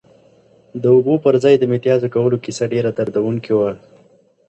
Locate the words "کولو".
2.15-2.37